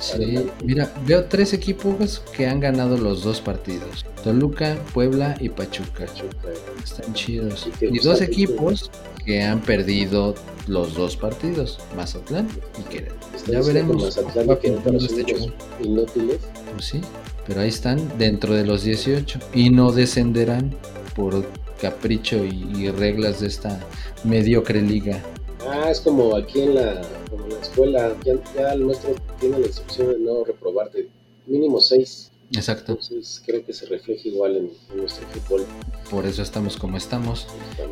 Sí, 0.00 0.50
mira, 0.64 0.92
veo 1.06 1.24
tres 1.24 1.52
equipos 1.52 2.22
que 2.36 2.46
han 2.46 2.60
ganado 2.60 2.96
los 2.96 3.22
dos 3.22 3.40
partidos: 3.40 4.04
Toluca, 4.22 4.78
Puebla 4.94 5.36
y 5.40 5.48
Pachuca. 5.48 6.06
Están 6.82 7.12
chidos. 7.14 7.68
Y 7.80 7.98
dos 7.98 8.20
equipos 8.20 8.90
que 9.24 9.42
han 9.42 9.60
perdido 9.60 10.34
los 10.66 10.94
dos 10.94 11.16
partidos: 11.16 11.78
Mazatlán 11.96 12.48
y 12.78 12.82
Querétaro. 12.90 13.20
Ya 13.46 13.60
veremos. 13.60 14.02
Mazatlán 14.02 14.50
este 14.50 15.36
inútiles. 15.82 16.38
Pues 16.72 16.84
sí, 16.84 17.00
pero 17.46 17.60
ahí 17.60 17.68
están 17.68 18.16
dentro 18.18 18.54
de 18.54 18.64
los 18.64 18.84
18 18.84 19.38
y 19.54 19.70
no 19.70 19.92
descenderán 19.92 20.74
por 21.14 21.44
capricho 21.80 22.44
y, 22.44 22.90
reglas 22.90 23.40
de 23.40 23.48
esta 23.48 23.80
mediocre 24.24 24.82
liga. 24.82 25.22
Ah, 25.66 25.90
es 25.90 26.00
como 26.00 26.34
aquí 26.36 26.60
en 26.60 26.74
la, 26.74 27.02
la 27.48 27.60
escuela, 27.60 28.16
ya, 28.24 28.72
el 28.72 28.84
maestro 28.84 29.14
tiene 29.38 29.58
la 29.58 29.66
instrucción 29.66 30.08
de 30.08 30.18
no 30.18 30.44
reprobarte, 30.44 31.08
mínimo 31.46 31.80
seis. 31.80 32.30
Exacto. 32.52 32.92
Entonces 32.92 33.42
creo 33.46 33.64
que 33.64 33.72
se 33.72 33.86
refleja 33.86 34.28
igual 34.28 34.56
en, 34.56 34.70
nuestro 34.96 35.26
fútbol. 35.28 35.66
Por 36.10 36.26
eso 36.26 36.42
estamos 36.42 36.76
como 36.76 36.96
estamos. 36.96 37.46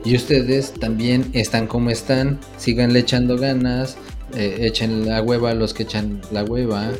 Y 0.05 0.17
ustedes 0.17 0.73
también 0.73 1.31
están 1.33 1.69
como 1.69 1.91
están, 1.91 2.41
síganle 2.57 3.01
echando 3.01 3.37
ganas, 3.37 3.97
eh, 4.35 4.57
echen 4.61 5.07
la 5.07 5.23
hueva 5.23 5.51
a 5.51 5.55
los 5.55 5.75
que 5.75 5.85
echan 5.85 6.21
la 6.33 6.43
hueva. 6.43 6.91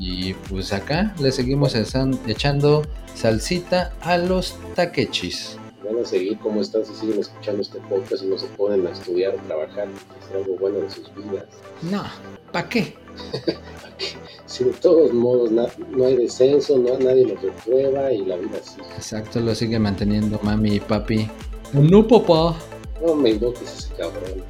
Y 0.00 0.34
pues 0.50 0.72
acá 0.72 1.14
le 1.20 1.30
seguimos 1.30 1.76
echando 1.76 2.82
salsita 3.14 3.94
a 4.00 4.18
los 4.18 4.56
taquechis 4.74 5.58
van 5.84 5.98
a 5.98 6.04
seguir 6.04 6.38
como 6.38 6.60
están 6.60 6.84
si 6.84 6.94
siguen 6.94 7.20
escuchando 7.20 7.62
este 7.62 7.78
podcast 7.80 8.22
y 8.22 8.26
no 8.26 8.38
se 8.38 8.46
ponen 8.48 8.86
a 8.86 8.90
estudiar 8.90 9.34
trabajar, 9.46 9.88
hacer 10.20 10.36
algo 10.36 10.56
bueno 10.56 10.78
en 10.78 10.90
sus 10.90 11.14
vidas. 11.14 11.46
No, 11.82 12.04
¿para 12.52 12.68
qué? 12.68 12.94
si 14.46 14.64
de 14.64 14.72
todos 14.72 15.12
modos 15.12 15.50
no 15.50 16.06
hay 16.06 16.16
descenso, 16.16 16.78
no, 16.78 16.98
nadie 16.98 17.26
lo 17.26 17.36
reprueba 17.36 18.12
y 18.12 18.24
la 18.24 18.36
vida 18.36 18.62
sigue. 18.62 18.86
Exacto, 18.96 19.40
lo 19.40 19.54
sigue 19.54 19.78
manteniendo 19.78 20.38
mami 20.42 20.76
y 20.76 20.80
papi. 20.80 21.28
No, 21.72 22.06
papá. 22.06 22.56
No 23.04 23.14
me 23.14 23.30
invoques 23.30 23.62
ese 23.62 23.94
cabrón. 23.94 24.44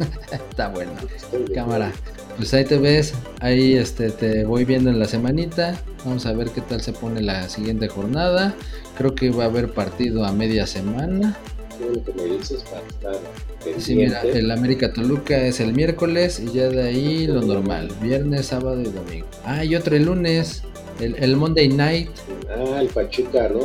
Está 0.32 0.68
bueno. 0.68 0.92
Cámara. 1.54 1.92
Pues 2.36 2.52
ahí 2.52 2.64
te 2.64 2.76
ves, 2.76 3.14
ahí 3.40 3.74
este 3.74 4.10
te 4.10 4.44
voy 4.44 4.64
viendo 4.64 4.90
en 4.90 4.98
la 4.98 5.06
semanita. 5.06 5.80
Vamos 6.04 6.26
a 6.26 6.32
ver 6.32 6.50
qué 6.50 6.60
tal 6.60 6.82
se 6.82 6.92
pone 6.92 7.22
la 7.22 7.48
siguiente 7.48 7.88
jornada. 7.88 8.54
Creo 8.96 9.14
que 9.14 9.30
va 9.30 9.44
a 9.44 9.46
haber 9.46 9.72
partido 9.72 10.24
a 10.24 10.32
media 10.32 10.66
semana. 10.66 11.36
Sí, 13.78 13.94
mira, 13.94 14.22
el 14.22 14.50
América 14.50 14.92
Toluca 14.92 15.46
es 15.46 15.60
el 15.60 15.72
miércoles 15.72 16.40
y 16.40 16.52
ya 16.52 16.68
de 16.68 16.82
ahí 16.82 17.26
lo 17.26 17.42
normal, 17.42 17.90
viernes, 18.02 18.46
sábado 18.46 18.80
y 18.80 18.84
domingo. 18.84 19.26
Ah, 19.44 19.64
y 19.64 19.74
otro 19.74 19.96
el 19.96 20.04
lunes, 20.04 20.62
el, 21.00 21.36
Monday 21.36 21.68
Night. 21.68 22.10
Ah, 22.48 22.80
el 22.80 22.88
Pachuca, 22.88 23.48
¿no? 23.48 23.60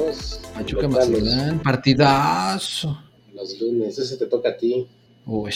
Pachuca 0.55 0.87
Mazatlán, 0.87 1.59
partidazo. 1.59 2.97
Los 3.33 3.59
lunes, 3.59 3.97
ese 3.97 4.17
te 4.17 4.25
toca 4.25 4.49
a 4.49 4.57
ti. 4.57 4.87
Uy, 5.25 5.53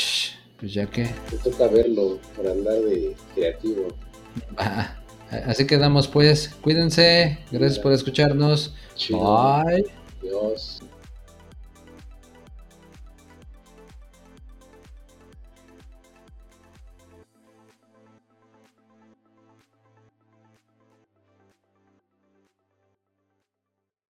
pues 0.60 0.74
ya 0.74 0.86
que. 0.88 1.10
Te 1.30 1.38
toca 1.38 1.68
verlo 1.68 2.20
para 2.36 2.52
andar 2.52 2.82
de 2.82 3.16
creativo. 3.34 3.88
Ah, 4.58 4.96
así 5.46 5.66
quedamos 5.66 6.08
pues. 6.08 6.50
Cuídense. 6.62 7.40
Gracias 7.52 7.80
por 7.80 7.92
escucharnos. 7.92 8.74
Bye. 9.10 9.86
Dios. 10.22 10.82